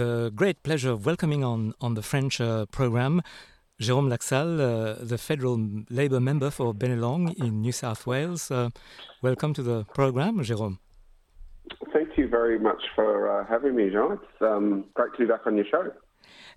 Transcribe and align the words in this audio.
the 0.00 0.32
great 0.34 0.62
pleasure 0.62 0.92
of 0.92 1.04
welcoming 1.04 1.44
on, 1.44 1.74
on 1.80 1.92
the 1.92 2.02
French 2.02 2.40
uh, 2.40 2.64
program 2.66 3.20
Jérôme 3.80 4.08
Laxale, 4.08 4.60
uh, 4.60 5.04
the 5.04 5.18
federal 5.18 5.58
Labor 5.90 6.20
member 6.20 6.50
for 6.50 6.74
Bennelong 6.74 7.34
in 7.38 7.60
New 7.60 7.72
South 7.72 8.06
Wales. 8.06 8.50
Uh, 8.50 8.70
welcome 9.20 9.52
to 9.54 9.62
the 9.62 9.84
program, 9.94 10.38
Jérôme. 10.40 10.78
Thank 11.92 12.16
you 12.16 12.28
very 12.28 12.58
much 12.58 12.82
for 12.94 13.10
uh, 13.30 13.46
having 13.46 13.74
me, 13.76 13.90
Jean. 13.90 14.12
It's 14.12 14.42
um, 14.42 14.84
great 14.94 15.12
to 15.14 15.18
be 15.18 15.26
back 15.26 15.46
on 15.46 15.56
your 15.56 15.66
show. 15.70 15.92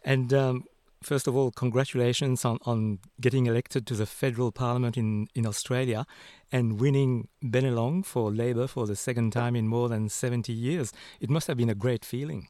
And 0.04 0.34
um, 0.34 0.64
first 1.02 1.28
of 1.28 1.36
all, 1.36 1.52
congratulations 1.52 2.45
on, 2.45 2.59
on 2.66 3.00
getting 3.20 3.45
elected 3.45 3.86
to 3.88 3.94
the 3.94 4.05
federal 4.05 4.52
parliament 4.53 4.98
in, 4.98 5.28
in 5.36 5.45
Australia 5.45 6.05
and 6.52 6.80
winning 6.80 7.28
Bennelong 7.44 8.05
for 8.05 8.31
Labor 8.31 8.67
for 8.67 8.86
the 8.88 8.95
second 8.95 9.31
time 9.31 9.55
in 9.55 9.67
more 9.67 9.89
than 9.89 10.08
70 10.08 10.53
years. 10.53 10.94
It 11.20 11.30
must 11.30 11.48
have 11.48 11.58
been 11.58 11.70
a 11.70 11.75
great 11.75 12.05
feeling. 12.05 12.48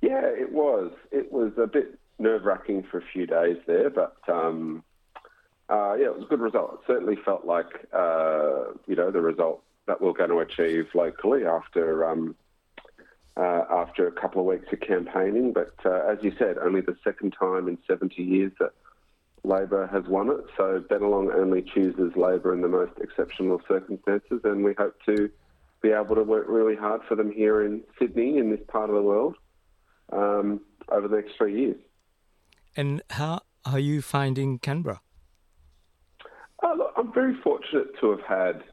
Yeah, 0.00 0.24
it 0.24 0.52
was. 0.52 0.92
It 1.10 1.32
was 1.32 1.52
a 1.58 1.66
bit 1.66 1.98
nerve 2.18 2.44
wracking 2.44 2.84
for 2.90 2.98
a 2.98 3.02
few 3.12 3.26
days 3.26 3.56
there, 3.66 3.90
but 3.90 4.16
um, 4.28 4.82
uh, 5.68 5.94
yeah, 5.98 6.06
it 6.06 6.14
was 6.14 6.24
a 6.24 6.28
good 6.28 6.40
result. 6.40 6.74
It 6.74 6.86
certainly 6.86 7.16
felt 7.16 7.44
like 7.44 7.86
uh, 7.92 8.72
you 8.86 8.96
know 8.96 9.10
the 9.10 9.20
result 9.20 9.62
that 9.86 10.00
we're 10.00 10.12
going 10.12 10.30
to 10.30 10.40
achieve 10.40 10.86
locally 10.94 11.44
after 11.44 12.08
um, 12.08 12.36
uh, 13.36 13.64
after 13.70 14.06
a 14.06 14.12
couple 14.12 14.40
of 14.40 14.46
weeks 14.46 14.72
of 14.72 14.80
campaigning. 14.80 15.52
But 15.52 15.74
uh, 15.84 16.06
as 16.08 16.18
you 16.22 16.32
said, 16.38 16.58
only 16.58 16.80
the 16.80 16.96
second 17.04 17.34
time 17.38 17.68
in 17.68 17.78
70 17.88 18.22
years 18.22 18.52
that 18.60 18.72
Labor 19.44 19.86
has 19.86 20.04
won 20.04 20.30
it. 20.30 20.44
So 20.56 20.80
Bennelong 20.90 21.34
only 21.34 21.62
chooses 21.62 22.16
Labor 22.16 22.52
in 22.52 22.60
the 22.60 22.68
most 22.68 22.92
exceptional 23.00 23.60
circumstances, 23.66 24.40
and 24.44 24.64
we 24.64 24.74
hope 24.74 24.96
to 25.06 25.30
be 25.80 25.90
able 25.90 26.16
to 26.16 26.24
work 26.24 26.46
really 26.48 26.74
hard 26.74 27.02
for 27.08 27.14
them 27.14 27.30
here 27.30 27.64
in 27.64 27.82
Sydney, 27.98 28.38
in 28.38 28.50
this 28.50 28.60
part 28.66 28.90
of 28.90 28.96
the 28.96 29.02
world, 29.02 29.36
um, 30.12 30.60
over 30.90 31.08
the 31.08 31.16
next 31.16 31.32
three 31.36 31.60
years. 31.60 31.80
And 32.76 33.02
how 33.10 33.40
are 33.64 33.78
you 33.78 34.02
finding 34.02 34.58
Canberra? 34.58 35.00
Uh, 36.62 36.74
look, 36.76 36.92
I'm 36.96 37.12
very 37.12 37.34
fortunate 37.42 37.88
to 38.00 38.10
have 38.10 38.22
had 38.22 38.64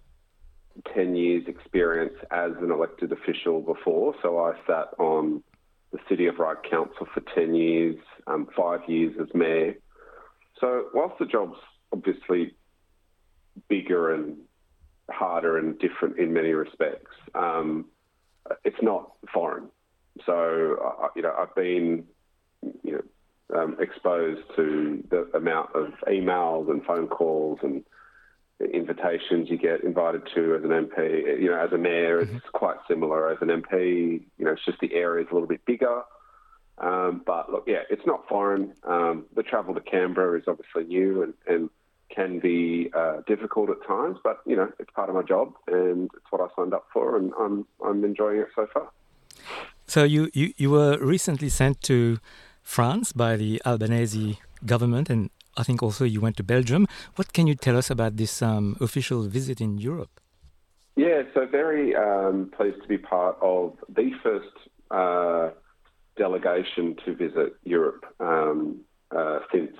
10 0.94 1.16
years 1.16 1.44
experience 1.48 2.16
as 2.32 2.52
an 2.62 2.72
elected 2.72 3.12
official 3.12 3.62
before. 3.62 4.16
So 4.22 4.40
I 4.40 4.54
sat 4.68 4.90
on 5.00 5.44
the 5.92 6.00
City 6.10 6.28
of 6.28 6.40
Ryde 6.40 6.64
Council 6.70 7.08
for 7.14 7.22
10 7.34 7.56
years, 7.56 7.98
um, 8.28 8.48
five 8.56 8.82
years 8.88 9.16
as 9.22 9.28
mayor. 9.34 9.76
So 10.60 10.88
whilst 10.94 11.20
the 11.20 11.26
job's 11.26 11.60
obviously 11.94 12.56
bigger 13.68 14.14
and 14.14 14.38
harder 15.10 15.58
and 15.58 15.78
different 15.80 16.18
in 16.18 16.34
many 16.34 16.52
respects, 16.52 17.12
um, 17.34 17.86
it's 18.64 18.82
not 18.82 19.14
foreign. 19.34 19.70
So, 20.26 21.12
you 21.16 21.22
know, 21.22 21.34
I've 21.38 21.54
been, 21.56 22.06
you 22.84 22.94
know, 22.94 23.02
um, 23.60 23.78
exposed 23.80 24.42
to 24.56 25.04
the 25.10 25.30
amount 25.36 25.76
of 25.76 25.94
emails 26.08 26.70
and 26.70 26.84
phone 26.84 27.08
calls 27.08 27.60
and 27.62 27.84
invitations 28.74 29.50
you 29.50 29.58
get 29.58 29.84
invited 29.84 30.22
to 30.34 30.56
as 30.56 30.64
an 30.64 30.70
MP. 30.70 31.42
You 31.42 31.52
know, 31.52 31.60
as 31.60 31.72
a 31.74 31.78
mayor, 31.78 32.26
mm-hmm. 32.26 32.38
it's 32.38 32.50
quite 32.54 32.78
similar. 32.88 33.30
As 33.30 33.38
an 33.42 33.50
MP, 33.50 34.24
you 34.38 34.46
know, 34.46 34.52
it's 34.52 34.66
just 34.66 34.80
the 34.80 34.94
area 34.94 35.26
is 35.26 35.32
a 35.32 35.34
little 35.34 35.48
bit 35.48 35.66
bigger. 35.66 36.04
Um, 36.78 37.22
but 37.26 37.52
look, 37.52 37.66
yeah, 37.68 37.84
it's 37.90 38.06
not 38.06 38.28
foreign. 38.28 38.74
Um, 38.84 39.26
the 39.36 39.44
travel 39.44 39.74
to 39.76 39.82
Canberra 39.82 40.40
is 40.40 40.46
obviously 40.48 40.84
new 40.86 41.24
and, 41.24 41.34
and 41.48 41.70
can 42.10 42.40
be 42.40 42.92
uh, 42.96 43.22
difficult 43.28 43.70
at 43.70 43.86
times, 43.88 44.18
but 44.24 44.40
you 44.46 44.56
know, 44.56 44.70
it's 44.80 44.92
part 44.92 45.10
of 45.10 45.16
my 45.16 45.24
job 45.24 45.54
and 45.68 46.10
it's 46.16 46.26
what 46.30 46.42
I 46.42 46.48
signed 46.56 46.74
up 46.74 46.86
for, 46.94 47.18
and 47.18 47.32
I'm 47.40 47.66
I'm 47.84 48.04
enjoying 48.04 48.40
it 48.40 48.48
so 48.56 48.68
far. 48.74 48.90
So 49.96 50.04
you 50.04 50.30
you, 50.34 50.52
you 50.58 50.72
were 50.72 50.98
recently 50.98 51.48
sent 51.48 51.82
to 51.84 52.18
France 52.62 53.14
by 53.14 53.38
the 53.38 53.62
Albanese 53.66 54.40
government, 54.66 55.10
and 55.10 55.30
I 55.56 55.64
think 55.64 55.82
also 55.82 56.04
you 56.04 56.20
went 56.20 56.36
to 56.36 56.44
Belgium. 56.44 56.86
What 57.16 57.32
can 57.32 57.48
you 57.48 57.56
tell 57.56 57.78
us 57.78 57.90
about 57.90 58.18
this 58.18 58.42
um, 58.42 58.76
official 58.82 59.24
visit 59.30 59.62
in 59.62 59.78
Europe? 59.78 60.20
Yeah, 60.98 61.22
so 61.34 61.46
very 61.46 61.96
um, 61.96 62.52
pleased 62.58 62.82
to 62.82 62.90
be 62.90 62.98
part 62.98 63.38
of 63.42 63.78
the 63.88 64.12
first 64.22 64.56
uh, 64.92 65.52
delegation 66.18 66.98
to 67.06 67.16
visit 67.16 67.56
Europe 67.64 68.04
um, 68.20 68.82
uh, 69.16 69.40
since 69.50 69.78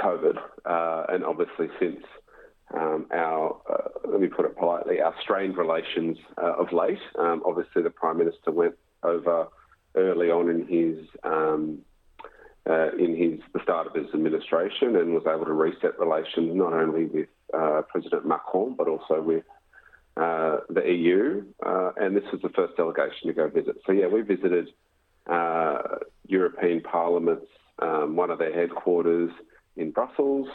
COVID, 0.00 0.38
uh, 0.64 1.04
and 1.08 1.22
obviously 1.24 1.68
since 1.78 2.02
um, 2.76 3.06
our, 3.12 3.56
uh, 3.70 4.08
let 4.10 4.20
me 4.20 4.26
put 4.26 4.44
it 4.44 4.56
politely, 4.56 5.00
our 5.00 5.14
strained 5.22 5.56
relations 5.56 6.18
uh, 6.42 6.54
of 6.58 6.72
late. 6.72 6.98
Um, 7.16 7.44
obviously, 7.46 7.82
the 7.82 7.90
Prime 7.90 8.18
Minister 8.18 8.50
went 8.50 8.74
over 9.04 9.48
early 9.94 10.30
on 10.30 10.48
in 10.48 10.66
his 10.66 11.06
um, 11.22 11.78
uh, 12.68 12.92
in 12.98 13.16
his 13.16 13.40
the 13.52 13.60
start 13.62 13.86
of 13.86 13.94
his 13.94 14.06
administration 14.14 14.96
and 14.96 15.14
was 15.14 15.24
able 15.26 15.44
to 15.44 15.52
reset 15.52 15.98
relations 15.98 16.54
not 16.54 16.72
only 16.72 17.04
with 17.04 17.28
uh, 17.52 17.82
President 17.88 18.26
Macron 18.26 18.74
but 18.76 18.88
also 18.88 19.20
with 19.20 19.44
uh, 20.16 20.58
the 20.70 20.82
EU. 20.86 21.44
Uh, 21.64 21.90
and 21.96 22.16
this 22.16 22.24
was 22.32 22.40
the 22.42 22.48
first 22.50 22.76
delegation 22.76 23.28
to 23.28 23.32
go 23.32 23.48
visit. 23.48 23.76
So 23.86 23.92
yeah, 23.92 24.06
we 24.06 24.22
visited 24.22 24.68
uh, 25.26 25.78
European 26.26 26.80
Parliament's 26.82 27.46
um, 27.80 28.16
one 28.16 28.30
of 28.30 28.38
their 28.38 28.54
headquarters 28.54 29.30
in 29.76 29.90
Brussels. 29.90 30.48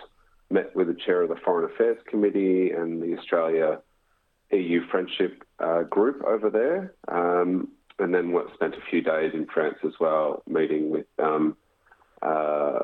Met 0.51 0.75
with 0.75 0.87
the 0.87 0.97
chair 1.05 1.21
of 1.21 1.29
the 1.29 1.35
Foreign 1.45 1.69
Affairs 1.71 1.99
Committee 2.07 2.71
and 2.71 3.03
the 3.03 3.15
Australia 3.17 3.81
EU 4.51 4.81
Friendship 4.89 5.43
uh, 5.59 5.83
Group 5.83 6.23
over 6.23 6.49
there. 6.49 6.95
Um, 7.07 7.69
and 7.99 8.13
then 8.13 8.35
spent 8.53 8.75
a 8.75 8.89
few 8.89 9.01
days 9.01 9.31
in 9.33 9.45
France 9.47 9.77
as 9.85 9.93
well, 9.99 10.43
meeting 10.47 10.89
with 10.89 11.05
um, 11.17 11.57
uh, 12.21 12.79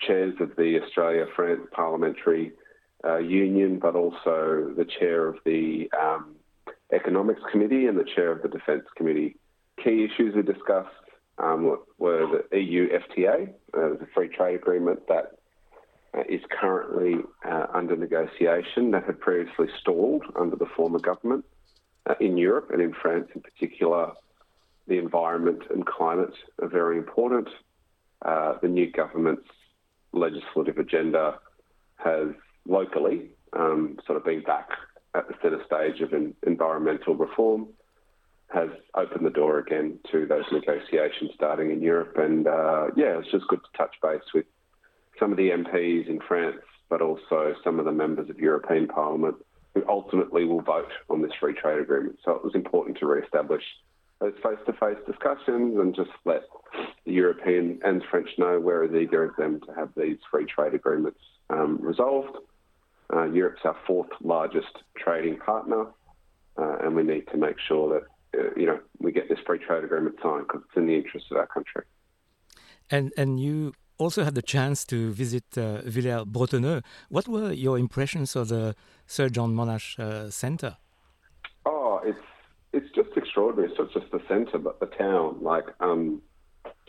chairs 0.00 0.34
of 0.40 0.56
the 0.56 0.80
Australia 0.82 1.26
France 1.36 1.62
Parliamentary 1.72 2.52
uh, 3.04 3.18
Union, 3.18 3.78
but 3.78 3.94
also 3.94 4.72
the 4.76 4.86
chair 4.98 5.28
of 5.28 5.36
the 5.44 5.90
um, 6.00 6.36
Economics 6.92 7.40
Committee 7.50 7.86
and 7.86 7.98
the 7.98 8.06
chair 8.14 8.32
of 8.32 8.42
the 8.42 8.48
Defence 8.48 8.84
Committee. 8.96 9.36
Key 9.82 10.04
issues 10.04 10.34
we 10.34 10.42
discussed 10.42 10.88
um, 11.38 11.78
were 11.98 12.44
the 12.50 12.58
EU 12.58 12.88
FTA, 12.90 13.48
uh, 13.74 13.98
the 13.98 14.06
free 14.14 14.28
trade 14.28 14.56
agreement 14.56 15.06
that 15.08 15.32
uh, 16.12 16.22
currently 16.50 17.16
uh, 17.48 17.66
under 17.72 17.96
negotiation 17.96 18.90
that 18.90 19.04
had 19.04 19.20
previously 19.20 19.68
stalled 19.80 20.24
under 20.38 20.56
the 20.56 20.66
former 20.76 20.98
government 20.98 21.44
uh, 22.08 22.14
in 22.20 22.36
Europe 22.36 22.70
and 22.72 22.82
in 22.82 22.92
France 22.92 23.28
in 23.34 23.40
particular 23.40 24.12
the 24.90 24.98
environment 24.98 25.62
and 25.70 25.86
climate 25.86 26.34
are 26.60 26.68
very 26.68 26.98
important. 26.98 27.48
Uh, 28.22 28.54
the 28.60 28.68
new 28.68 28.90
government's 28.90 29.48
legislative 30.12 30.78
agenda 30.78 31.38
has 31.96 32.28
locally 32.66 33.30
um, 33.52 33.96
sort 34.04 34.18
of 34.18 34.24
been 34.24 34.42
back 34.42 34.68
at 35.14 35.28
the 35.28 35.34
centre 35.40 35.62
stage 35.64 36.00
of 36.02 36.12
environmental 36.46 37.14
reform, 37.14 37.68
has 38.52 38.68
opened 38.96 39.24
the 39.24 39.30
door 39.30 39.58
again 39.58 39.96
to 40.10 40.26
those 40.26 40.44
negotiations 40.50 41.30
starting 41.36 41.70
in 41.70 41.80
Europe. 41.80 42.16
And 42.18 42.48
uh, 42.48 42.88
yeah, 42.96 43.18
it's 43.18 43.30
just 43.30 43.46
good 43.46 43.60
to 43.60 43.78
touch 43.78 43.94
base 44.02 44.26
with 44.34 44.46
some 45.20 45.30
of 45.30 45.36
the 45.36 45.50
MPs 45.50 46.08
in 46.08 46.18
France, 46.26 46.62
but 46.88 47.00
also 47.00 47.54
some 47.62 47.78
of 47.78 47.84
the 47.84 47.92
members 47.92 48.28
of 48.28 48.40
European 48.40 48.88
Parliament 48.88 49.36
who 49.74 49.84
ultimately 49.88 50.44
will 50.44 50.62
vote 50.62 50.90
on 51.08 51.22
this 51.22 51.30
free 51.38 51.54
trade 51.54 51.80
agreement. 51.80 52.18
So 52.24 52.32
it 52.32 52.42
was 52.42 52.56
important 52.56 52.98
to 52.98 53.06
re-establish 53.06 53.62
those 54.20 54.34
face-to-face 54.42 54.98
discussions 55.06 55.78
and 55.78 55.94
just 55.94 56.10
let 56.24 56.42
the 57.06 57.12
European 57.12 57.80
and 57.82 58.02
French 58.10 58.28
know 58.38 58.60
we're 58.60 58.84
as 58.84 58.92
eager 58.92 59.24
as 59.24 59.30
them 59.38 59.60
to 59.66 59.72
have 59.74 59.90
these 59.96 60.18
free 60.30 60.44
trade 60.44 60.74
agreements 60.74 61.20
um, 61.48 61.78
resolved. 61.80 62.36
Uh, 63.12 63.24
Europe's 63.24 63.62
our 63.64 63.76
fourth 63.86 64.10
largest 64.22 64.84
trading 64.96 65.36
partner, 65.38 65.86
uh, 66.58 66.76
and 66.82 66.94
we 66.94 67.02
need 67.02 67.26
to 67.32 67.36
make 67.36 67.56
sure 67.58 67.88
that 67.94 68.38
uh, 68.38 68.50
you 68.56 68.66
know 68.66 68.78
we 68.98 69.10
get 69.10 69.28
this 69.28 69.38
free 69.46 69.58
trade 69.58 69.82
agreement 69.82 70.14
signed 70.22 70.46
because 70.46 70.62
it's 70.68 70.76
in 70.76 70.86
the 70.86 70.94
interest 70.94 71.26
of 71.30 71.38
our 71.38 71.46
country. 71.46 71.82
And 72.90 73.12
and 73.16 73.40
you 73.40 73.72
also 73.98 74.22
had 74.22 74.34
the 74.34 74.42
chance 74.42 74.84
to 74.84 75.10
visit 75.12 75.44
uh, 75.56 75.82
Villers-Bretonneux. 75.82 76.82
What 77.08 77.26
were 77.26 77.52
your 77.52 77.78
impressions 77.78 78.36
of 78.36 78.48
the 78.48 78.74
Sir 79.06 79.28
John 79.28 79.54
Monash 79.54 79.98
uh, 79.98 80.30
Centre? 80.30 80.76
Oh, 81.66 82.00
it's 82.04 82.29
extraordinary. 83.40 83.72
So 83.76 83.84
it's 83.84 83.94
just 83.94 84.12
the 84.12 84.20
centre, 84.28 84.58
but 84.58 84.80
the 84.80 84.86
town, 84.86 85.38
like, 85.42 85.66
um, 85.80 86.22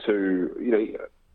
to 0.05 0.55
you 0.59 0.71
know, 0.71 0.87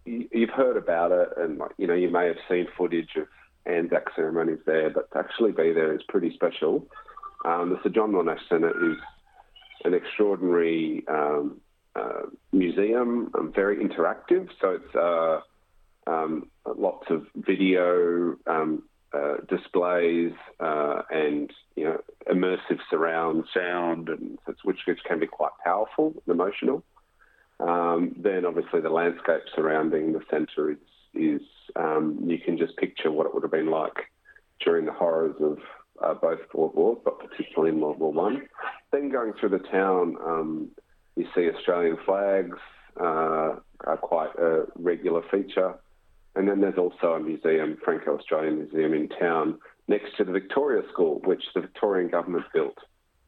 you've 0.05 0.51
heard 0.51 0.77
about 0.77 1.13
it, 1.13 1.29
and 1.37 1.59
like, 1.59 1.73
you 1.79 1.87
know, 1.87 1.95
you 1.95 2.11
may 2.11 2.27
have 2.27 2.37
seen 2.49 2.67
footage 2.77 3.11
of 3.17 3.27
Anzac 3.67 4.15
ceremonies 4.15 4.59
there, 4.67 4.91
but 4.91 5.11
to 5.13 5.19
actually 5.19 5.53
be 5.53 5.73
there 5.73 5.95
is 5.95 6.03
pretty 6.09 6.33
special. 6.35 6.87
Um, 7.45 7.71
the 7.71 7.81
Sir 7.83 7.91
John 7.91 8.13
Monash 8.13 8.49
Centre 8.49 8.93
is 8.93 8.99
an 9.85 9.95
extraordinary 9.95 11.05
um, 11.09 11.61
uh, 11.95 12.23
museum, 12.53 13.31
um, 13.39 13.53
very 13.55 13.77
interactive. 13.77 14.49
So 14.61 14.79
it's 14.81 14.95
uh, 14.95 15.41
um, 16.11 16.51
lots 16.77 17.07
of 17.11 17.27
video 17.35 18.37
um, 18.47 18.83
uh, 19.17 19.37
displays 19.49 20.33
uh, 20.61 21.03
and 21.11 21.53
you 21.75 21.85
know 21.85 22.01
immersive 22.31 22.79
surround 22.91 23.45
sound, 23.55 24.09
and 24.09 24.39
which 24.65 24.81
which 24.85 25.01
can 25.07 25.19
be 25.19 25.27
quite 25.27 25.53
powerful 25.65 26.15
and 26.27 26.35
emotional. 26.35 26.83
Um, 27.59 28.15
then 28.19 28.45
obviously 28.45 28.81
the 28.81 28.91
landscape 28.91 29.43
surrounding 29.55 30.13
the 30.13 30.21
centre 30.31 30.71
is, 30.71 30.79
is 31.15 31.41
um, 31.75 32.19
you 32.27 32.39
can 32.39 32.59
just 32.59 32.77
picture 32.77 33.11
what 33.11 33.27
it 33.27 33.33
would 33.33 33.43
have 33.43 33.53
been 33.53 33.71
like 33.71 34.11
during 34.61 34.85
the 34.85 34.93
horrors 34.93 35.37
of 35.41 35.59
uh, 36.03 36.15
both 36.15 36.41
World 36.53 36.75
Wars, 36.75 36.99
but 37.05 37.19
particularly 37.19 37.75
in 37.75 37.81
World 37.81 37.99
War 37.99 38.12
One. 38.12 38.43
Then 38.93 39.11
going 39.11 39.33
through 39.41 39.51
the 39.51 39.59
town, 39.59 40.17
um, 40.25 40.69
you 41.17 41.27
see 41.35 41.49
Australian 41.51 41.97
flags, 42.05 42.59
uh, 43.01 43.57
are 43.85 43.99
quite 44.01 44.35
a 44.39 44.65
regular 44.77 45.23
feature. 45.31 45.75
And 46.37 46.47
then 46.47 46.61
there's 46.61 46.79
also 46.79 47.15
a 47.15 47.21
museum, 47.21 47.79
Franco-Australian 47.83 48.59
Museum 48.59 48.93
in 48.93 49.09
town, 49.09 49.59
next 49.88 50.17
to 50.19 50.25
the 50.25 50.33
Victoria 50.33 50.83
School, 50.93 51.21
which 51.25 51.43
the 51.55 51.62
Victorian 51.62 52.11
government 52.11 52.44
built 52.53 52.77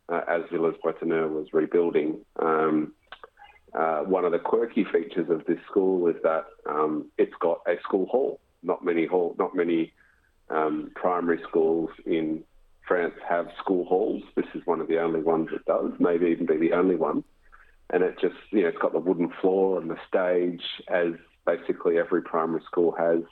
uh, 0.08 0.20
as 0.28 0.42
Villers 0.52 0.76
Bretonneux 0.84 1.30
was 1.30 1.48
rebuilding. 1.52 2.18
Um, 2.40 2.92
uh, 3.74 4.00
one 4.00 4.24
of 4.24 4.32
the 4.32 4.38
quirky 4.38 4.84
features 4.84 5.30
of 5.30 5.44
this 5.46 5.58
school 5.70 6.06
is 6.08 6.16
that 6.22 6.46
um, 6.68 7.10
it's 7.16 7.34
got 7.40 7.60
a 7.66 7.74
school 7.82 8.06
hall. 8.06 8.40
Not 8.62 8.84
many 8.84 9.06
hall, 9.06 9.34
not 9.38 9.54
many 9.54 9.92
um, 10.50 10.90
primary 10.94 11.40
schools 11.48 11.90
in 12.04 12.44
France 12.86 13.14
have 13.28 13.48
school 13.58 13.84
halls. 13.84 14.22
This 14.34 14.46
is 14.54 14.62
one 14.64 14.80
of 14.80 14.88
the 14.88 14.98
only 14.98 15.20
ones 15.20 15.48
that 15.52 15.64
does, 15.66 15.92
maybe 15.98 16.26
even 16.26 16.46
be 16.46 16.56
the 16.56 16.72
only 16.72 16.96
one. 16.96 17.24
And 17.90 18.02
it 18.02 18.18
just, 18.20 18.34
you 18.50 18.62
know, 18.62 18.68
it's 18.68 18.78
got 18.78 18.92
the 18.92 18.98
wooden 18.98 19.32
floor 19.40 19.80
and 19.80 19.90
the 19.90 19.98
stage 20.08 20.62
as 20.88 21.12
basically 21.52 21.98
every 21.98 22.22
primary 22.22 22.62
school 22.70 22.94
has 22.98 23.22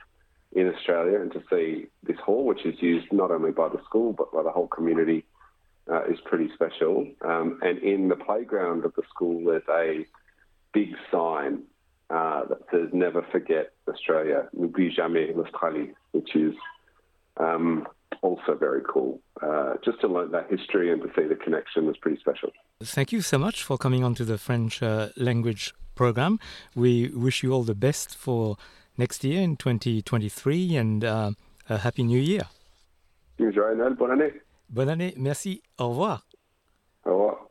in 0.52 0.72
Australia. 0.72 1.20
And 1.20 1.32
to 1.32 1.42
see 1.50 1.86
this 2.02 2.18
hall, 2.18 2.44
which 2.46 2.64
is 2.64 2.76
used 2.80 3.12
not 3.12 3.30
only 3.30 3.52
by 3.52 3.68
the 3.68 3.82
school 3.84 4.12
but 4.12 4.32
by 4.32 4.42
the 4.42 4.50
whole 4.50 4.68
community, 4.68 5.24
uh, 5.92 6.04
is 6.04 6.18
pretty 6.24 6.48
special. 6.54 7.06
Um, 7.30 7.60
and 7.62 7.78
in 7.78 8.08
the 8.08 8.16
playground 8.16 8.84
of 8.84 8.92
the 8.94 9.02
school, 9.12 9.44
there's 9.44 9.70
a 9.86 10.06
big 10.72 10.90
sign 11.12 11.62
uh, 12.10 12.44
that 12.50 12.62
says 12.70 12.88
"Never 12.92 13.22
forget 13.34 13.72
Australia, 13.88 14.48
n'oublie 14.58 14.92
jamais 14.98 15.34
l'Australie," 15.36 15.92
which 16.12 16.34
is 16.34 16.54
um, 17.36 17.86
also 18.22 18.54
very 18.66 18.82
cool. 18.92 19.20
Uh, 19.42 19.74
just 19.84 20.00
to 20.00 20.08
learn 20.08 20.30
that 20.32 20.46
history 20.50 20.90
and 20.92 21.02
to 21.02 21.08
see 21.16 21.26
the 21.28 21.34
connection 21.46 21.86
was 21.86 21.96
pretty 21.98 22.18
special. 22.18 22.50
Thank 22.82 23.12
you 23.12 23.20
so 23.20 23.38
much 23.38 23.62
for 23.62 23.76
coming 23.76 24.02
on 24.02 24.14
to 24.14 24.24
the 24.24 24.38
French 24.38 24.82
uh, 24.82 25.08
language 25.16 25.74
program. 25.96 26.38
We 26.76 27.08
wish 27.08 27.42
you 27.42 27.52
all 27.52 27.64
the 27.64 27.74
best 27.74 28.16
for 28.16 28.56
next 28.96 29.24
year 29.24 29.42
in 29.42 29.56
2023 29.56 30.76
and 30.76 31.04
uh, 31.04 31.30
a 31.68 31.78
happy 31.78 32.04
new 32.04 32.20
year. 32.20 32.42
Joyeux 33.38 33.74
Noël, 33.74 33.94
bonne 33.94 34.12
année. 34.12 34.32
Bonne 34.70 34.88
année, 34.88 35.14
merci, 35.16 35.62
au 35.78 35.90
revoir. 35.90 36.26
Au 37.04 37.12
revoir. 37.12 37.45